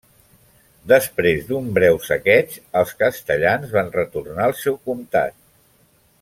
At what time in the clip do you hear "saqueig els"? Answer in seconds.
2.07-2.95